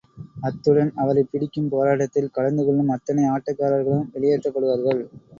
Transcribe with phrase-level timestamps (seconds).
[0.41, 5.03] அத்துடன் அவரைப் பிடிக்கும் போராட்டத்தில் கலந்துகொள்ளும் அத்தனை ஆட்டக்காரர்களும் வெளியேற்றப்படுவார்கள்.